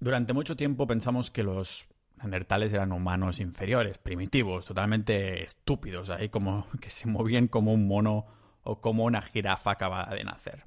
[0.00, 6.66] Durante mucho tiempo pensamos que los neandertales eran humanos inferiores, primitivos, totalmente estúpidos, ahí como
[6.80, 8.26] que se movían como un mono
[8.62, 10.64] o como una jirafa acabada de nacer.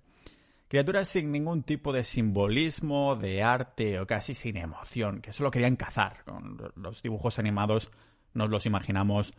[0.68, 5.76] Criaturas sin ningún tipo de simbolismo, de arte o casi sin emoción, que solo querían
[5.76, 6.24] cazar.
[6.76, 7.92] Los dibujos animados
[8.34, 9.34] nos los imaginamos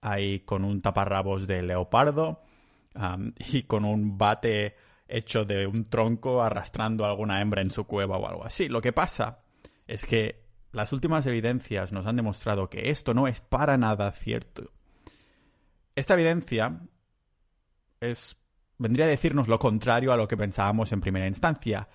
[0.00, 2.42] ahí con un taparrabos de leopardo
[3.52, 4.76] y con un bate
[5.08, 8.68] hecho de un tronco arrastrando a alguna hembra en su cueva o algo así.
[8.68, 9.40] Lo que pasa
[9.86, 14.70] es que las últimas evidencias nos han demostrado que esto no es para nada cierto.
[15.96, 16.80] Esta evidencia
[18.00, 18.36] es
[18.78, 21.88] vendría a decirnos lo contrario a lo que pensábamos en primera instancia,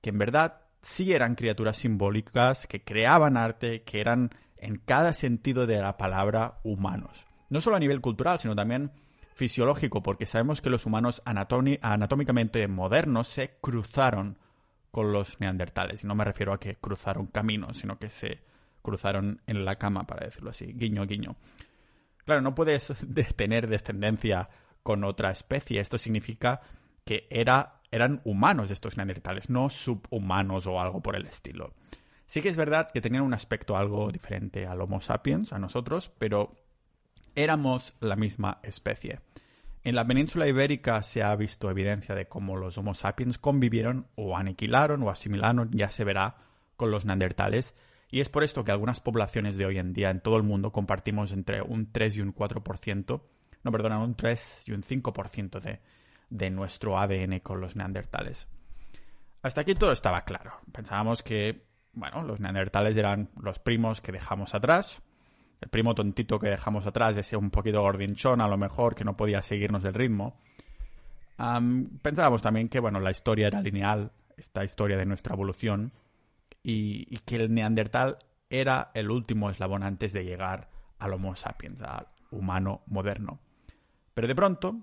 [0.00, 5.66] que en verdad sí eran criaturas simbólicas, que creaban arte, que eran en cada sentido
[5.66, 7.26] de la palabra humanos.
[7.50, 8.92] No solo a nivel cultural, sino también
[9.38, 14.36] fisiológico, porque sabemos que los humanos anatómicamente modernos se cruzaron
[14.90, 16.02] con los neandertales.
[16.02, 18.40] Y no me refiero a que cruzaron caminos, sino que se
[18.82, 20.72] cruzaron en la cama, para decirlo así.
[20.72, 21.36] Guiño, guiño.
[22.24, 22.92] Claro, no puedes
[23.36, 24.48] tener descendencia
[24.82, 25.78] con otra especie.
[25.78, 26.60] Esto significa
[27.04, 31.74] que era, eran humanos estos neandertales, no subhumanos o algo por el estilo.
[32.26, 36.10] Sí que es verdad que tenían un aspecto algo diferente al Homo sapiens, a nosotros,
[36.18, 36.56] pero
[37.42, 39.20] éramos la misma especie.
[39.84, 44.36] En la península ibérica se ha visto evidencia de cómo los Homo sapiens convivieron o
[44.36, 46.36] aniquilaron o asimilaron, ya se verá,
[46.76, 47.74] con los neandertales,
[48.10, 50.72] y es por esto que algunas poblaciones de hoy en día en todo el mundo
[50.72, 53.22] compartimos entre un 3 y un 4%,
[53.62, 55.80] no, perdona, un 3 y un 5% de,
[56.30, 58.48] de nuestro ADN con los neandertales.
[59.42, 60.54] Hasta aquí todo estaba claro.
[60.72, 65.02] Pensábamos que, bueno, los neandertales eran los primos que dejamos atrás,
[65.60, 69.16] el primo tontito que dejamos atrás, ese un poquito gordinchón a lo mejor, que no
[69.16, 70.36] podía seguirnos el ritmo.
[72.02, 75.92] pensábamos también que, bueno, la historia era lineal, esta historia de nuestra evolución,
[76.62, 78.18] y, que el neandertal
[78.50, 83.40] era el último eslabón antes de llegar al Homo sapiens, al humano moderno.
[84.14, 84.76] Pero de pronto,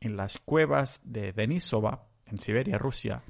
[0.00, 3.22] en las cuevas de Denisova, en Siberia, Rusia,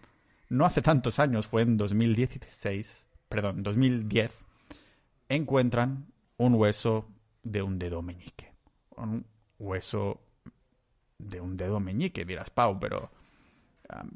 [0.48, 4.44] no hace tantos años, fue en 2016, perdón, 2010,
[5.28, 6.09] encuentran
[6.40, 7.06] un hueso
[7.42, 8.54] de un dedo meñique.
[8.96, 9.26] Un
[9.58, 10.22] hueso
[11.18, 13.10] de un dedo meñique, dirás, Pau, pero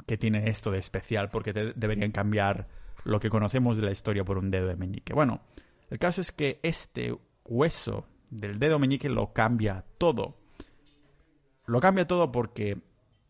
[0.07, 1.29] ¿qué tiene esto de especial?
[1.29, 2.67] Porque deberían cambiar
[3.05, 5.13] lo que conocemos de la historia por un dedo de meñique.
[5.13, 5.43] Bueno,
[5.91, 7.15] el caso es que este
[7.45, 10.39] hueso del dedo meñique lo cambia todo.
[11.67, 12.81] Lo cambia todo porque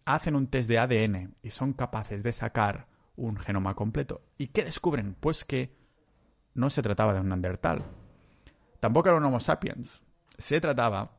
[0.05, 4.23] hacen un test de ADN y son capaces de sacar un genoma completo.
[4.39, 5.17] ¿Y qué descubren?
[5.19, 5.75] Pues que
[6.55, 7.83] no se trataba de un Neandertal,
[8.85, 10.03] Tampoco era un Homo sapiens.
[10.37, 11.17] Se trataba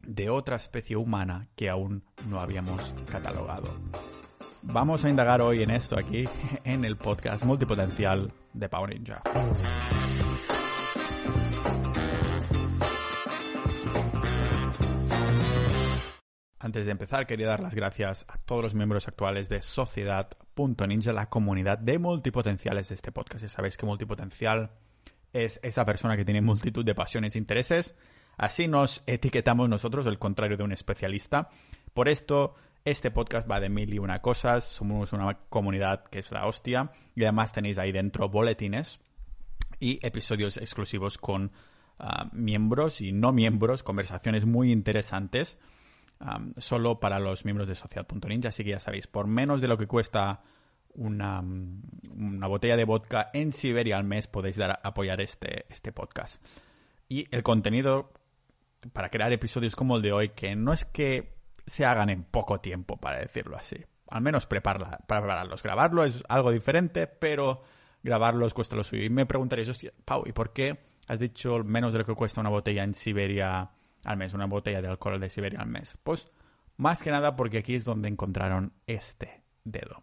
[0.00, 2.80] de otra especie humana que aún no habíamos
[3.12, 3.68] catalogado.
[4.62, 6.26] Vamos a indagar hoy en esto aquí,
[6.64, 9.22] en el podcast multipotencial de Power Ninja.
[16.58, 21.28] Antes de empezar, quería dar las gracias a todos los miembros actuales de Sociedad.ninja, la
[21.28, 23.42] comunidad de multipotenciales de este podcast.
[23.42, 24.70] Ya sabéis que multipotencial
[25.34, 27.94] es esa persona que tiene multitud de pasiones e intereses.
[28.36, 31.50] Así nos etiquetamos nosotros, el contrario de un especialista.
[31.92, 34.64] Por esto, este podcast va de mil y una cosas.
[34.64, 36.90] Somos una comunidad que es la hostia.
[37.14, 39.00] Y además tenéis ahí dentro boletines
[39.80, 41.52] y episodios exclusivos con
[41.98, 45.58] ah, miembros y no miembros, conversaciones muy interesantes.
[46.20, 48.48] Ah, solo para los miembros de Sociedad.ninja.
[48.48, 50.42] Así que ya sabéis, por menos de lo que cuesta
[50.96, 56.44] una, una, botella de vodka en Siberia al mes podéis dar apoyar este, este podcast.
[57.08, 58.12] Y el contenido
[58.92, 61.34] para crear episodios como el de hoy, que no es que
[61.66, 63.76] se hagan en poco tiempo, para decirlo así.
[64.08, 65.62] Al menos prepararlos.
[65.62, 67.62] Grabarlo es algo diferente, pero
[68.02, 69.04] grabarlos cuesta lo suyo.
[69.04, 70.78] Y me preguntaréis, hostia, Pau, ¿y por qué
[71.08, 73.70] has dicho menos de lo que cuesta una botella en Siberia
[74.04, 75.98] al mes, una botella de alcohol de Siberia al mes?
[76.02, 76.28] Pues
[76.76, 80.02] más que nada porque aquí es donde encontraron este dedo.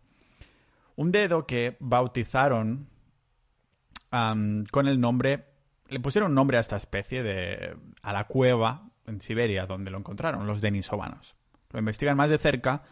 [1.02, 2.88] Un dedo que bautizaron
[4.12, 5.46] con el nombre,
[5.88, 10.46] le pusieron nombre a esta especie de, a la cueva en Siberia donde lo encontraron,
[10.46, 11.34] los denisovanos.
[11.72, 12.84] Lo investigan más de cerca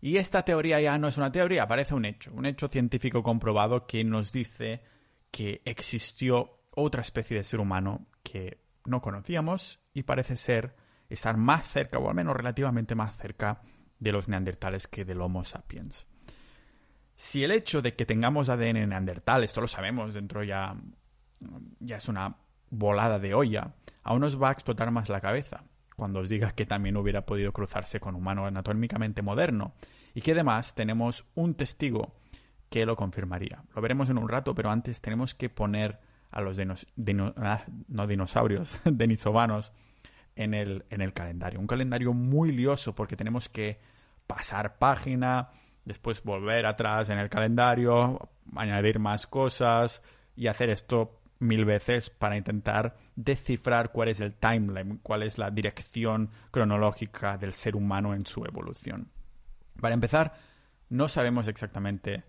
[0.00, 3.88] y esta teoría ya no es una teoría, parece un hecho, un hecho científico comprobado
[3.88, 4.84] que nos dice
[5.32, 10.76] que existió otra especie de ser humano que no conocíamos y parece ser
[11.08, 13.62] estar más cerca, o al menos relativamente más cerca,
[13.98, 16.06] de los neandertales que del Homo sapiens.
[17.18, 20.76] Si el hecho de que tengamos ADN neandertal, esto lo sabemos, dentro ya,
[21.80, 22.36] ya es una
[22.70, 23.74] volada de olla,
[24.04, 25.64] aún nos va a explotar más la cabeza
[25.96, 29.74] cuando os diga que también hubiera podido cruzarse con humano anatómicamente moderno
[30.14, 32.14] y que además tenemos un testigo
[32.70, 33.64] que lo confirmaría.
[33.74, 35.98] Lo veremos en un rato, pero antes tenemos que poner
[36.30, 36.56] a los
[37.36, 39.72] ah, no dinosaurios, denisovanos
[40.36, 41.58] en el, en el calendario.
[41.58, 43.80] Un calendario muy lioso porque tenemos que
[44.28, 45.50] pasar página,
[45.88, 50.02] después volver atrás en el calendario, añadir más cosas
[50.36, 55.50] y hacer esto mil veces para intentar descifrar cuál es el timeline, cuál es la
[55.50, 59.10] dirección cronológica del ser humano en su evolución.
[59.80, 60.34] Para empezar,
[60.90, 62.24] no sabemos exactamente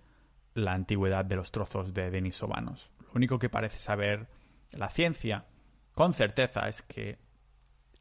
[0.53, 2.89] la antigüedad de los trozos de denisovanos.
[2.99, 4.27] Lo único que parece saber
[4.71, 5.45] la ciencia
[5.93, 7.19] con certeza es que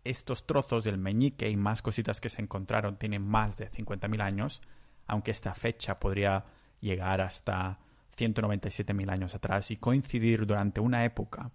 [0.04, 4.60] estos trozos del meñique y más cositas que se encontraron tienen más de 50.000 años,
[5.08, 6.44] aunque esta fecha podría
[6.80, 7.78] llegar hasta
[8.16, 11.50] 197.000 años atrás y coincidir durante una época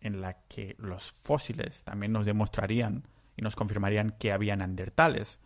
[0.00, 3.04] en la que los fósiles también nos demostrarían
[3.36, 5.38] y nos confirmarían que había neandertales,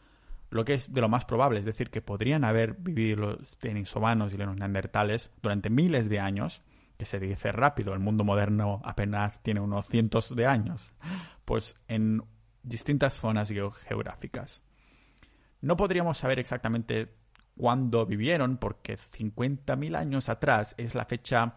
[0.51, 4.33] lo que es de lo más probable, es decir, que podrían haber vivido los denisovanos
[4.33, 6.63] y los neandertales durante miles de años,
[6.97, 10.95] que se dice rápido, el mundo moderno apenas tiene unos cientos de años,
[11.45, 12.23] pues en
[12.63, 14.63] distintas zonas geográficas.
[15.61, 17.13] No podríamos saber exactamente
[17.57, 21.57] cuándo vivieron, porque 50.000 años atrás es la fecha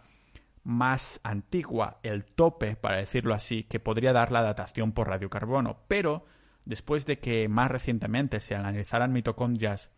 [0.63, 5.80] más antigua, el tope, para decirlo así, que podría dar la datación por radiocarbono.
[5.88, 6.25] Pero
[6.66, 9.92] después de que más recientemente se analizaran mitocondrias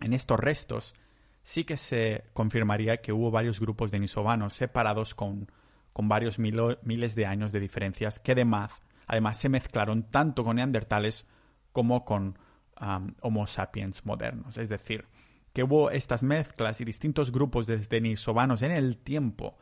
[0.00, 0.94] en estos restos,
[1.42, 5.50] sí que se confirmaría que hubo varios grupos de nisovanos separados con,
[5.92, 8.72] con varios miles de años de diferencias que además,
[9.06, 11.26] además se mezclaron tanto con neandertales
[11.72, 12.38] como con
[13.20, 14.56] Homo sapiens modernos.
[14.56, 15.06] Es decir,
[15.58, 19.58] que hubo estas mezclas y distintos grupos de denisovanos en el tiempo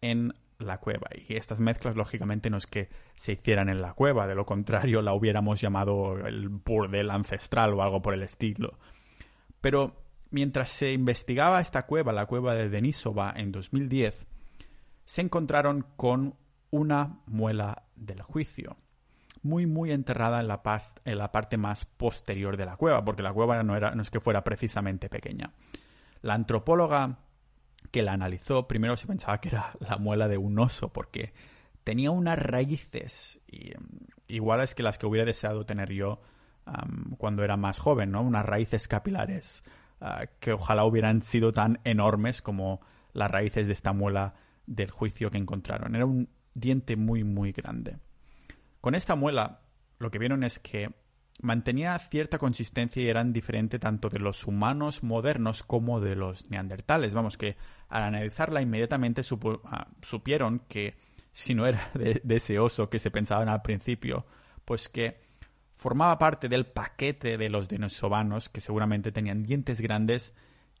[0.00, 1.08] en la cueva.
[1.28, 5.02] Y estas mezclas, lógicamente, no es que se hicieran en la cueva, de lo contrario,
[5.02, 8.78] la hubiéramos llamado el burdel ancestral o algo por el estilo.
[9.60, 14.26] Pero mientras se investigaba esta cueva, la cueva de Denisova, en 2010,
[15.04, 16.36] se encontraron con
[16.70, 18.78] una muela del juicio,
[19.44, 20.62] muy, muy enterrada en la,
[21.04, 24.10] en la parte más posterior de la cueva, porque la cueva no, era, no es
[24.10, 25.52] que fuera precisamente pequeña.
[26.22, 27.18] La antropóloga
[27.90, 31.32] que la analizó, primero se pensaba que era la muela de un oso, porque
[31.84, 33.40] tenía unas raíces
[34.26, 36.20] iguales que las que hubiera deseado tener yo
[37.18, 38.22] cuando era más joven, ¿no?
[38.22, 39.62] Unas raíces capilares
[40.00, 42.80] ah, que ojalá hubieran sido tan enormes como
[43.12, 44.34] las raíces de esta muela
[44.66, 45.94] del juicio que encontraron.
[45.94, 47.98] Era un diente muy, muy grande.
[48.84, 49.62] Con esta muela,
[49.98, 50.90] lo que vieron es que
[51.40, 57.14] mantenía cierta consistencia y eran diferente tanto de los humanos modernos como de los neandertales.
[57.14, 57.56] Vamos, que
[57.88, 59.22] al analizarla inmediatamente
[59.64, 60.98] ah, supieron que
[61.32, 64.26] si no era de, ese oso que se pensaban al principio,
[64.66, 65.18] pues que
[65.74, 70.34] formaba parte del paquete de los denisovanos que seguramente tenían dientes grandes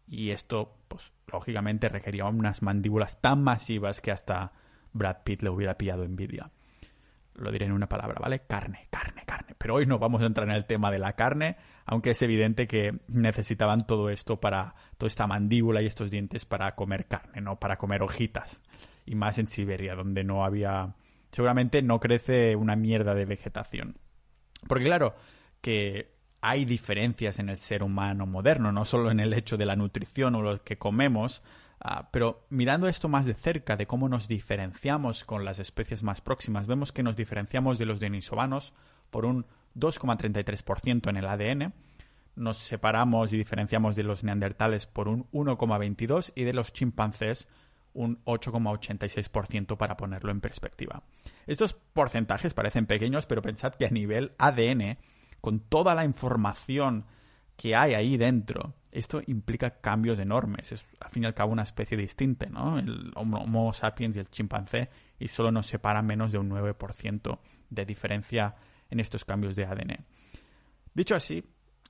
[0.06, 4.52] y esto, pues lógicamente requería unas mandíbulas tan masivas que hasta
[4.92, 6.50] Brad Pitt le hubiera pillado envidia
[7.34, 8.40] lo diré en una palabra, ¿vale?
[8.40, 9.54] Carne, carne, carne.
[9.58, 12.66] Pero hoy no vamos a entrar en el tema de la carne, aunque es evidente
[12.66, 17.58] que necesitaban todo esto para, toda esta mandíbula y estos dientes para comer carne, no
[17.58, 18.60] para comer hojitas.
[19.06, 20.94] Y más en Siberia, donde no había,
[21.30, 23.98] seguramente no crece una mierda de vegetación.
[24.66, 25.14] Porque claro,
[25.60, 26.10] que
[26.40, 30.34] hay diferencias en el ser humano moderno, no solo en el hecho de la nutrición
[30.34, 31.42] o lo que comemos,
[31.86, 36.22] Ah, pero mirando esto más de cerca, de cómo nos diferenciamos con las especies más
[36.22, 38.72] próximas, vemos que nos diferenciamos de los denisovanos
[39.10, 39.44] por un
[39.76, 41.74] 2,33% en el ADN,
[42.36, 47.48] nos separamos y diferenciamos de los neandertales por un 1,22% y de los chimpancés
[47.92, 51.02] un 8,86% para ponerlo en perspectiva.
[51.46, 54.96] Estos porcentajes parecen pequeños, pero pensad que a nivel ADN,
[55.42, 57.04] con toda la información
[57.58, 60.72] que hay ahí dentro, esto implica cambios enormes.
[60.72, 62.78] Es al fin y al cabo una especie distinta, ¿no?
[62.78, 67.38] El Homo sapiens y el chimpancé, y solo nos separa menos de un 9%
[67.70, 68.54] de diferencia
[68.88, 70.04] en estos cambios de ADN.
[70.94, 71.44] Dicho así,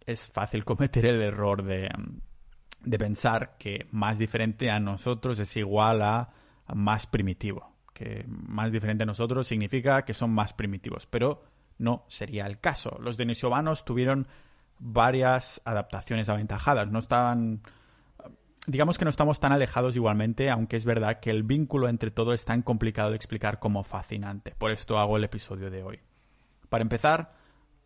[0.07, 1.91] es fácil cometer el error de,
[2.83, 6.31] de pensar que más diferente a nosotros es igual a
[6.75, 7.75] más primitivo.
[7.93, 11.07] Que más diferente a nosotros significa que son más primitivos.
[11.07, 11.45] Pero
[11.79, 12.99] no sería el caso.
[13.01, 14.27] Los denisovanos tuvieron
[14.79, 16.91] varias adaptaciones aventajadas.
[16.91, 17.63] No estaban.
[18.67, 22.33] Digamos que no estamos tan alejados igualmente, aunque es verdad que el vínculo entre todo
[22.33, 24.55] es tan complicado de explicar como fascinante.
[24.57, 26.01] Por esto hago el episodio de hoy.
[26.71, 27.35] Para empezar,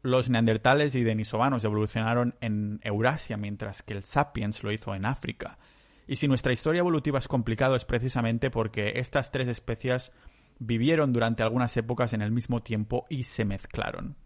[0.02, 5.58] los neandertales y denisovanos evolucionaron en Eurasia, mientras que el sapiens lo hizo en África.
[6.06, 10.12] Y si nuestra historia evolutiva es complicado es precisamente porque estas tres especies
[10.60, 14.16] vivieron durante algunas épocas en el mismo tiempo y se mezclaron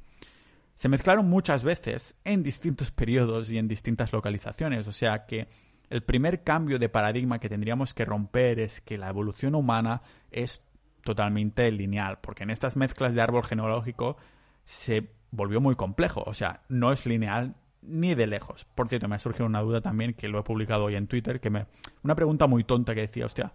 [0.82, 5.46] se mezclaron muchas veces en distintos periodos y en distintas localizaciones, o sea que
[5.90, 10.60] el primer cambio de paradigma que tendríamos que romper es que la evolución humana es
[11.04, 14.16] totalmente lineal, porque en estas mezclas de árbol genealógico
[14.64, 18.64] se volvió muy complejo, o sea, no es lineal ni de lejos.
[18.74, 21.38] Por cierto, me ha surgido una duda también que lo he publicado hoy en Twitter,
[21.38, 21.66] que me
[22.02, 23.52] una pregunta muy tonta que decía, hostia,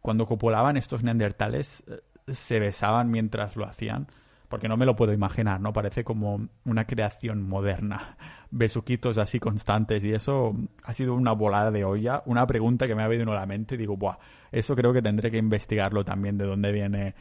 [0.00, 2.00] cuando copulaban estos neandertales eh,
[2.32, 4.06] se besaban mientras lo hacían
[4.50, 5.72] porque no me lo puedo imaginar, ¿no?
[5.72, 8.16] Parece como una creación moderna.
[8.50, 13.04] Besuquitos así constantes y eso ha sido una volada de olla, una pregunta que me
[13.04, 14.18] ha venido a la mente y digo, buah,
[14.50, 17.14] eso creo que tendré que investigarlo también de dónde viene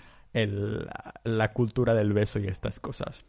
[1.24, 3.24] la cultura del beso y estas cosas.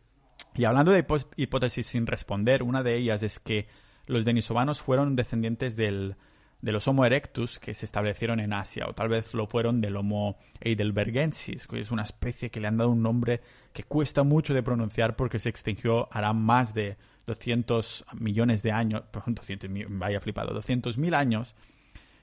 [0.54, 1.04] Y hablando de
[1.37, 3.69] hipótesis sin responder, una de ellas es que
[4.07, 6.16] los denisovanos fueron descendientes del,
[6.62, 9.97] de los Homo erectus que se establecieron en Asia, o tal vez lo fueron del
[9.97, 13.40] Homo heidelbergensis, que es una especie que le han dado un nombre
[13.73, 19.02] que cuesta mucho de pronunciar porque se extinguió hará más de 200 millones de años,
[19.11, 21.55] perdón, 200, vaya flipado, 200 mil años,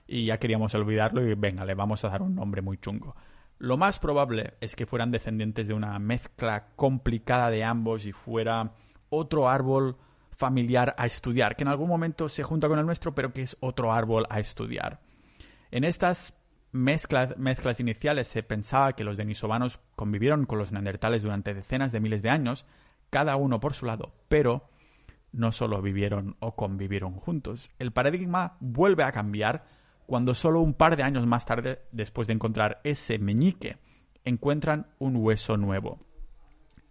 [0.08, 3.16] y ya queríamos olvidarlo y venga, le vamos a dar un nombre muy chungo.
[3.60, 8.74] Lo más probable es que fueran descendientes de una mezcla complicada de ambos y fuera
[9.10, 9.98] otro árbol
[10.38, 13.58] familiar a estudiar, que en algún momento se junta con el nuestro, pero que es
[13.60, 15.02] otro árbol a estudiar.
[15.72, 16.34] En estas
[16.72, 22.22] mezclas, iniciales se pensaba que los denisovanos convivieron con los neandertales durante decenas de miles
[22.22, 22.66] de años,
[23.10, 24.70] cada uno por su lado, pero
[25.32, 27.72] no solo vivieron o convivieron juntos.
[27.80, 29.66] El paradigma vuelve a cambiar
[30.06, 33.78] cuando solo un par de años más tarde, después de encontrar ese meñique,
[34.24, 36.00] encuentran un hueso nuevo.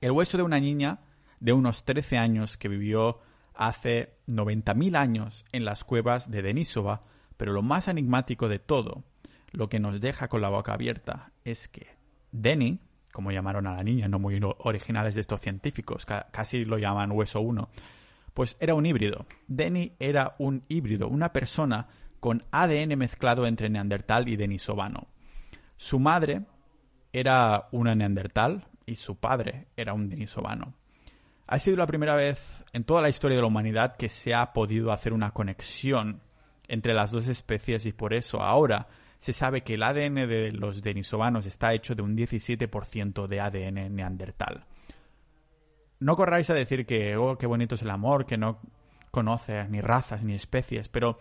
[0.01, 1.01] El hueso de una niña
[1.41, 3.21] de unos 13 años que vivió
[3.57, 7.03] hace 90.000 años en las cuevas de Denisova,
[7.37, 9.05] pero lo más enigmático de todo,
[9.53, 11.89] lo que nos deja con la boca abierta, es que
[12.33, 12.81] Denny,
[13.13, 17.41] como llamaron a la niña, no muy originales de estos científicos, casi lo llaman hueso
[17.41, 17.69] 1,
[18.35, 19.27] pues era un híbrido.
[19.47, 21.89] Denny era un híbrido, una persona
[22.21, 25.09] con ADN mezclado entre neandertal y denisovano.
[25.77, 26.43] Su madre
[27.13, 30.75] era una neandertal y su padre era un denisovano.
[31.49, 34.53] Ha sido la primera vez en toda la historia de la humanidad que se ha
[34.53, 36.21] podido hacer una conexión
[36.67, 38.89] entre las dos especies y por eso ahora
[39.19, 43.95] se sabe que el ADN de los denisovanos está hecho de un 17% de ADN
[43.95, 44.67] neandertal.
[45.99, 48.61] No corráis a decir que, oh, qué bonito es el amor, que no
[49.11, 51.19] conoce ni razas ni especies, pero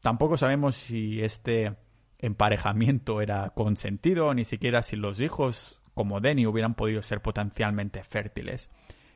[0.00, 1.76] tampoco sabemos si este
[2.18, 8.70] emparejamiento era consentido, ni siquiera si los hijos como Denny hubieran podido ser potencialmente fértiles.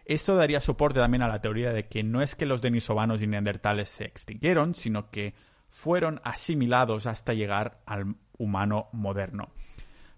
[0.09, 3.27] Esto daría soporte también a la teoría de que no es que los denisovanos y
[3.27, 5.35] neandertales se extinguieron, sino que
[5.69, 9.51] fueron asimilados hasta llegar al humano moderno.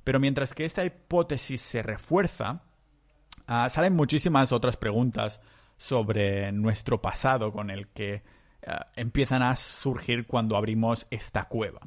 [0.05, 2.63] Pero mientras que esta hipótesis se refuerza,
[3.49, 5.41] ah, salen muchísimas otras preguntas
[5.77, 8.23] sobre nuestro pasado con el que
[8.65, 11.81] ah, empiezan a surgir cuando abrimos esta cueva.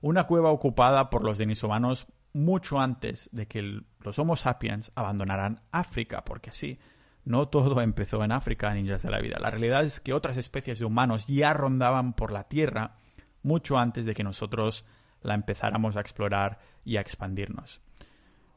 [0.00, 6.24] Una cueva ocupada por los denisovanos mucho antes de que los Homo sapiens abandonaran África,
[6.24, 6.78] porque sí,
[7.24, 9.38] no todo empezó en África, ninjas de la vida.
[9.40, 12.96] La realidad es que otras especies de humanos ya rondaban por la Tierra
[13.42, 14.84] mucho antes de que nosotros
[15.22, 17.80] la empezáramos a explorar y a expandirnos.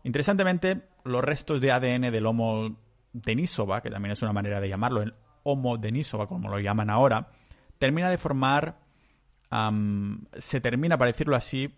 [0.03, 2.77] Interesantemente, los restos de ADN del Homo
[3.13, 7.29] denisova, que también es una manera de llamarlo, el Homo denisova, como lo llaman ahora,
[7.77, 8.79] termina de formar,
[10.37, 11.75] se termina, para decirlo así,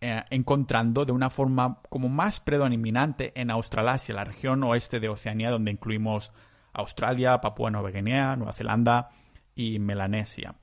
[0.00, 5.50] eh, encontrando de una forma como más predominante en Australasia, la región oeste de Oceanía,
[5.50, 6.32] donde incluimos
[6.72, 9.10] Australia, Papúa Nueva Guinea, Nueva Zelanda
[9.54, 10.54] y Melanesia.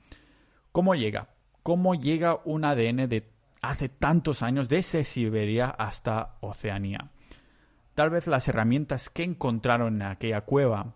[0.72, 1.30] ¿Cómo llega?
[1.63, 7.10] ¿Cómo llega un ADN de hace tantos años desde Siberia hasta Oceanía?
[7.96, 10.94] Tal vez las herramientas que encontraron en aquella cueva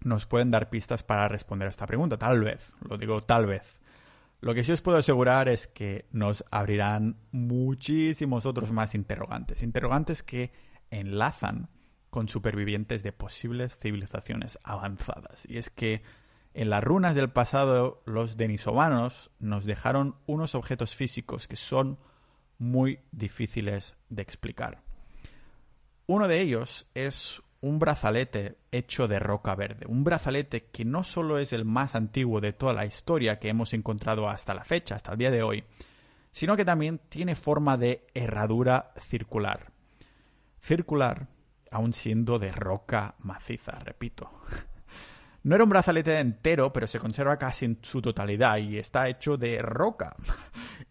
[0.00, 2.16] nos pueden dar pistas para responder a esta pregunta.
[2.16, 3.80] Tal vez, lo digo tal vez.
[4.40, 9.62] Lo que sí os puedo asegurar es que nos abrirán muchísimos otros más interrogantes.
[9.62, 10.52] Interrogantes que
[10.90, 11.68] enlazan
[12.10, 15.46] con supervivientes de posibles civilizaciones avanzadas.
[15.48, 16.02] Y es que
[16.54, 21.98] en las runas del pasado los denisovanos nos dejaron unos objetos físicos que son
[22.58, 24.82] muy difíciles de explicar.
[26.06, 29.86] Uno de ellos es un brazalete hecho de roca verde.
[29.88, 33.72] Un brazalete que no solo es el más antiguo de toda la historia que hemos
[33.74, 35.64] encontrado hasta la fecha, hasta el día de hoy,
[36.30, 39.72] sino que también tiene forma de herradura circular.
[40.60, 41.28] Circular,
[41.70, 44.30] aún siendo de roca maciza, repito.
[45.46, 49.36] No era un brazalete entero, pero se conserva casi en su totalidad y está hecho
[49.36, 50.16] de roca.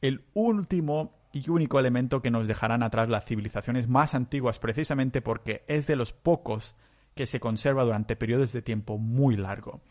[0.02, 5.66] El último y único elemento que nos dejarán atrás las civilizaciones más antiguas precisamente porque
[5.68, 6.76] es de los pocos
[7.14, 9.82] que se conserva durante periodos de tiempo muy largo.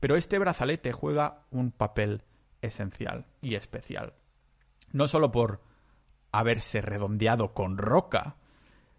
[0.00, 2.24] Pero este brazalete juega un papel
[2.62, 4.14] esencial y especial.
[4.90, 5.62] No solo por
[6.32, 8.34] haberse redondeado con roca,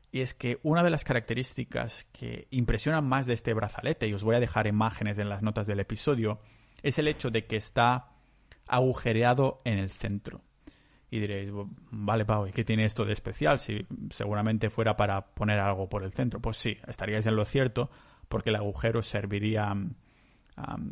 [0.09, 4.23] y es que una de las características que impresionan más de este brazalete, y os
[4.23, 6.39] voy a dejar imágenes en las notas del episodio,
[6.81, 8.13] es el hecho de que está
[8.69, 10.41] agujereado en el centro.
[11.11, 11.51] Y diréis,
[11.91, 13.59] vale, Pau, ¿y qué tiene esto de especial?
[13.59, 16.39] Si seguramente fuera para poner algo por el centro.
[16.39, 17.89] Pues sí, estaríais en lo cierto,
[18.27, 19.75] porque el agujero serviría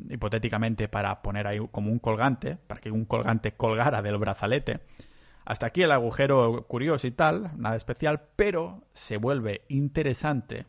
[0.09, 4.79] hipotéticamente para poner ahí como un colgante, para que un colgante colgara del brazalete.
[5.45, 10.65] Hasta aquí el agujero curioso y tal, nada especial, pero se vuelve interesante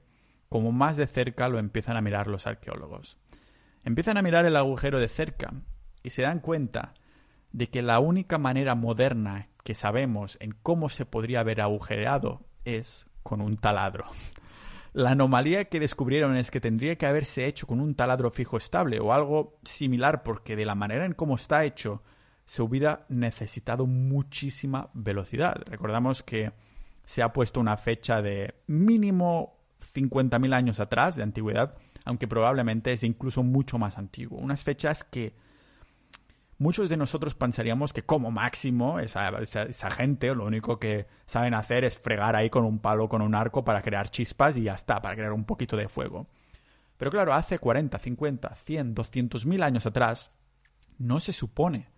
[0.48, 3.18] como más de cerca lo empiezan a mirar los arqueólogos.
[3.84, 5.52] Empiezan a mirar el agujero de cerca
[6.02, 6.94] y se dan cuenta
[7.52, 13.06] de que la única manera moderna que sabemos en cómo se podría haber agujereado es
[13.22, 14.06] con un taladro.
[14.92, 18.98] La anomalía que descubrieron es que tendría que haberse hecho con un taladro fijo estable
[19.00, 22.02] o algo similar porque de la manera en cómo está hecho
[22.46, 25.62] se hubiera necesitado muchísima velocidad.
[25.66, 26.52] Recordamos que
[27.04, 29.58] se ha puesto una fecha de mínimo
[29.94, 31.74] 50.000 años atrás de antigüedad,
[32.04, 34.38] aunque probablemente es incluso mucho más antiguo.
[34.38, 35.34] Unas fechas que
[36.58, 39.30] muchos de nosotros pensaríamos que como máximo esa,
[39.90, 43.64] gente lo único que saben hacer es fregar ahí con un palo, con un arco
[43.64, 46.26] para crear chispas y ya está, para crear un poquito de fuego.
[46.96, 50.32] Pero claro, hace 40, 50, 100, 200 mil años atrás,
[50.98, 51.88] no se supone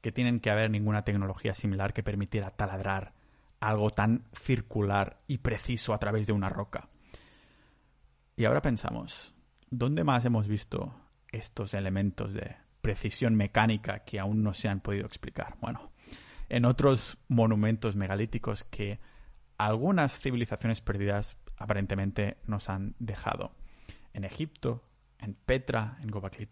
[0.00, 3.12] que tienen que haber ninguna tecnología similar que permitiera taladrar
[3.60, 6.88] algo tan circular y preciso a través de una roca.
[8.36, 9.34] Y ahora pensamos,
[9.70, 10.94] ¿dónde más hemos visto
[11.30, 15.56] estos elementos de precisión mecánica que aún no se han podido explicar.
[15.60, 15.92] Bueno,
[16.48, 18.98] en otros monumentos megalíticos que
[19.56, 23.52] algunas civilizaciones perdidas aparentemente nos han dejado.
[24.14, 24.82] En Egipto,
[25.18, 26.48] en Petra, en Gobekli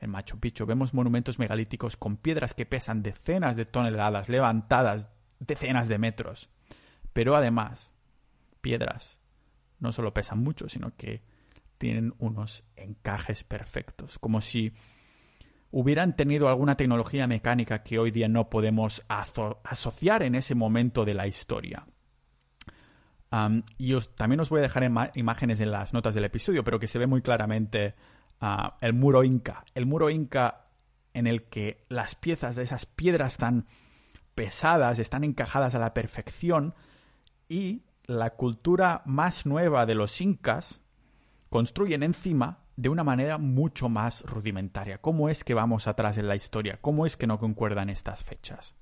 [0.00, 5.08] en Machu Picchu, vemos monumentos megalíticos con piedras que pesan decenas de toneladas, levantadas
[5.40, 6.48] decenas de metros.
[7.12, 7.92] Pero además,
[8.60, 9.18] piedras
[9.78, 11.22] no solo pesan mucho, sino que
[11.78, 14.72] tienen unos encajes perfectos, como si
[15.70, 21.14] hubieran tenido alguna tecnología mecánica que hoy día no podemos asociar en ese momento de
[21.14, 21.86] la historia.
[23.76, 26.98] y también os voy a dejar imágenes en las notas del episodio, pero que se
[26.98, 27.94] ve muy claramente
[28.40, 29.64] ah, el muro inca.
[29.74, 30.68] El muro inca
[31.12, 33.66] en el que las piezas de esas piedras tan
[34.34, 36.74] pesadas están encajadas a la perfección
[37.48, 40.80] y la cultura más nueva de los incas
[41.50, 44.98] construyen encima de una manera mucho más rudimentaria.
[44.98, 46.78] ¿Cómo es que vamos atrás en la historia?
[46.80, 48.76] ¿Cómo es que no concuerdan estas fechas?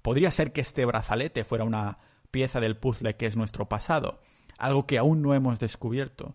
[0.00, 1.98] ¿Podría ser que este brazalete fuera una
[2.30, 4.22] pieza del puzzle que es nuestro pasado?
[4.56, 6.34] Algo que aún no hemos descubierto.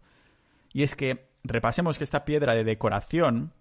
[0.73, 3.51] Y es que repasemos que esta piedra de decoración,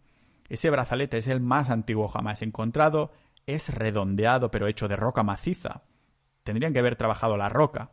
[0.51, 3.11] ese brazalete es el más antiguo jamás encontrado,
[3.47, 5.85] es redondeado pero hecho de roca maciza.
[6.45, 7.91] Tendrían que haber trabajado la roca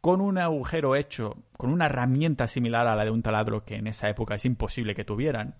[0.00, 3.86] con un agujero hecho con una herramienta similar a la de un taladro que en
[3.86, 5.56] esa época es imposible que tuvieran.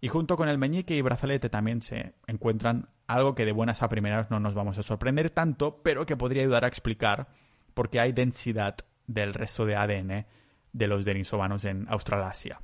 [0.00, 3.88] Y junto con el meñique y brazalete también se encuentran algo que de buenas a
[3.88, 7.28] primeras no nos vamos a sorprender tanto, pero que podría ayudar a explicar
[7.74, 10.26] por qué hay densidad del resto de ADN
[10.72, 12.60] de los denisovanos en Australasia.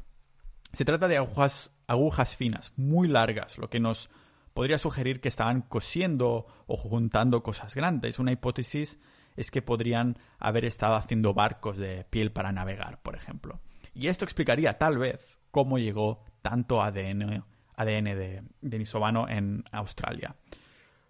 [0.72, 4.10] Se trata de agujas, agujas finas, muy largas, lo que nos
[4.54, 8.98] podría sugerir que estaban cosiendo o juntando cosas grandes, una hipótesis
[9.36, 13.60] es que podrían haber estado haciendo barcos de piel para navegar, por ejemplo.
[13.94, 17.44] Y esto explicaría tal vez cómo llegó tanto ADN,
[17.76, 20.36] ADN de denisovano en Australia.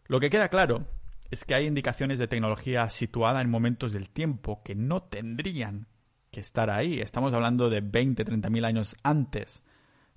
[0.06, 0.87] Lo que queda claro
[1.30, 5.87] es que hay indicaciones de tecnología situada en momentos del tiempo que no tendrían
[6.30, 7.00] que estar ahí.
[7.00, 9.62] Estamos hablando de 20, 30 mil años antes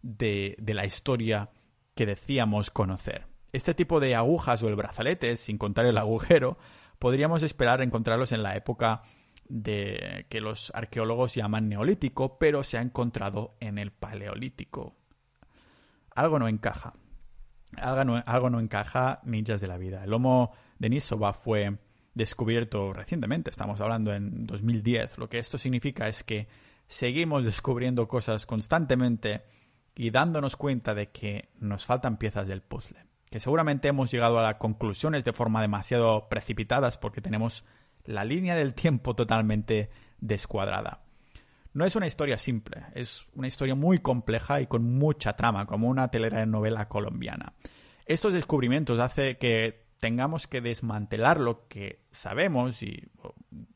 [0.01, 1.51] de, de la historia
[1.95, 3.27] que decíamos conocer.
[3.51, 6.57] Este tipo de agujas o el brazalete, sin contar el agujero,
[7.03, 9.03] podríamos esperar encontrarlos en la época
[9.49, 14.95] de que los arqueólogos llaman neolítico, pero se ha encontrado en el paleolítico.
[16.15, 16.93] Algo no encaja.
[17.75, 20.01] Algo no, encaja, ninjas de la vida.
[20.05, 21.77] El Homo denisova fue
[22.13, 25.17] descubierto recientemente, estamos hablando en 2010.
[25.17, 26.47] Lo que esto significa es que
[26.87, 29.43] seguimos descubriendo cosas constantemente
[29.93, 34.43] y dándonos cuenta de que nos faltan piezas del puzzle que seguramente hemos llegado a
[34.43, 37.65] las conclusiones de forma demasiado precipitadas porque tenemos
[38.05, 41.01] la línea del tiempo totalmente descuadrada.
[41.73, 45.87] No es una historia simple, es una historia muy compleja y con mucha trama, como
[45.87, 47.53] una telenovela colombiana.
[48.05, 53.09] Estos descubrimientos hacen que tengamos que desmantelar lo que sabemos y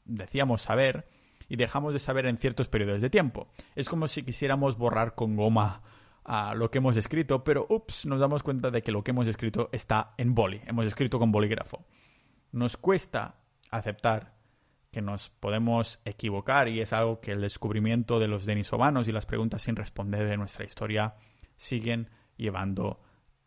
[0.05, 1.07] decíamos saber
[1.49, 3.47] y dejamos de saber en ciertos periodos de tiempo.
[3.75, 5.81] Es como si quisiéramos borrar con goma
[6.27, 9.27] a lo que hemos escrito, pero ups, nos damos cuenta de que lo que hemos
[9.27, 11.85] escrito está en boli, hemos escrito con bolígrafo.
[12.51, 13.35] Nos cuesta
[13.71, 14.35] aceptar
[14.91, 19.25] que nos podemos equivocar y es algo que el descubrimiento de los denisovanos y las
[19.25, 21.15] preguntas sin responder de nuestra historia
[21.55, 22.99] siguen llevando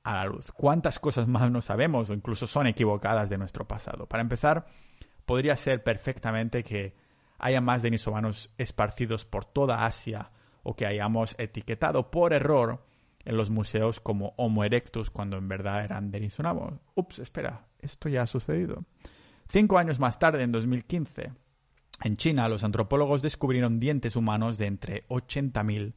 [0.02, 0.50] a la luz.
[0.52, 4.06] ¿Cuántas cosas más no sabemos o incluso son equivocadas de nuestro pasado?
[4.06, 4.66] Para empezar,
[5.26, 6.96] podría ser perfectamente que
[7.38, 10.30] haya más denisovanos esparcidos por toda Asia
[10.62, 12.84] o que hayamos etiquetado por error
[13.24, 16.80] en los museos como Homo erectus cuando en verdad eran denisovanos.
[16.94, 18.84] Ups, espera, esto ya ha sucedido.
[19.48, 21.32] Cinco años más tarde, en 2015,
[22.02, 25.92] en China, los antropólogos descubrieron dientes humanos de entre 80.000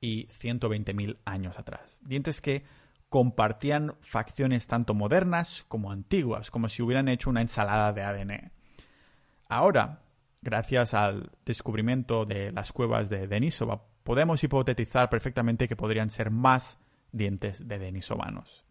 [0.00, 1.98] y 120.000 años atrás.
[2.02, 2.64] Dientes que
[3.08, 8.52] compartían facciones tanto modernas como antiguas, como si hubieran hecho una ensalada de ADN.
[9.48, 10.02] Ahora,
[10.42, 16.80] gracias al descubrimiento de las cuevas de Denisova, podemos hipotetizar perfectamente que podrían ser más
[17.12, 18.64] dientes de denisovanos.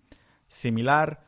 [0.49, 1.23] Similar,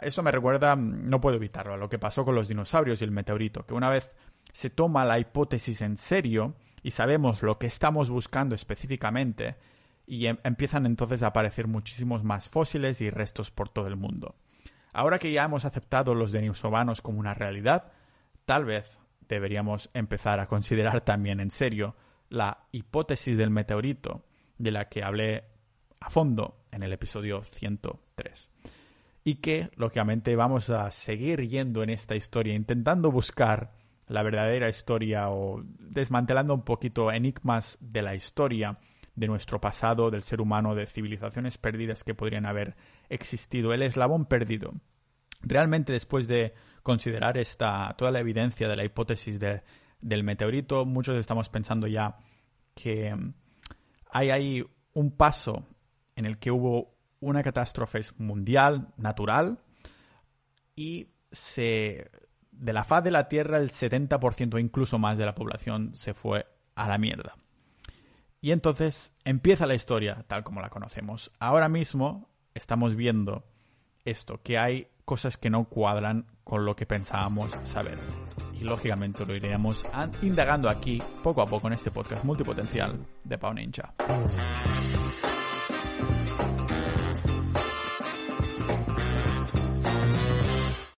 [0.00, 3.10] eso me recuerda, no puedo evitarlo, a lo que pasó con los dinosaurios y el
[3.10, 4.10] meteorito, que una vez
[4.54, 9.56] se toma la hipótesis en serio y sabemos lo que estamos buscando específicamente,
[10.06, 14.34] y em, empiezan entonces a aparecer muchísimos más fósiles y restos por todo el mundo.
[14.94, 17.92] Ahora que ya hemos aceptado los denisovanos como una realidad,
[18.46, 21.96] tal vez deberíamos empezar a considerar también en serio
[22.32, 24.24] la hipótesis del meteorito
[24.56, 25.44] de la que hablé
[26.00, 28.50] a fondo en el episodio 103.
[29.24, 33.72] Y que, lógicamente, vamos a seguir yendo en esta historia, intentando buscar
[34.08, 38.78] la verdadera historia o desmantelando un poquito enigmas de la historia
[39.14, 42.76] de nuestro pasado, del ser humano, de civilizaciones perdidas que podrían haber
[43.10, 44.72] existido, el eslabón perdido.
[45.42, 49.38] Realmente después de considerar esta, toda la evidencia de la hipótesis
[50.02, 52.18] del meteorito, muchos estamos pensando ya
[52.74, 53.16] que
[54.10, 55.66] hay ahí un paso
[56.16, 59.58] en el que hubo una catástrofe mundial, natural,
[60.74, 62.10] y se,
[62.50, 66.14] de la faz de la Tierra el 70% o incluso más de la población se
[66.14, 67.36] fue a la mierda.
[68.40, 71.30] Y entonces empieza la historia tal como la conocemos.
[71.38, 73.44] Ahora mismo estamos viendo
[74.04, 77.98] esto, que hay cosas que no cuadran con lo que pensábamos saber.
[78.62, 79.84] Lógicamente lo iremos
[80.22, 82.92] indagando aquí poco a poco en este podcast multipotencial
[83.24, 83.94] de Pau Ninja.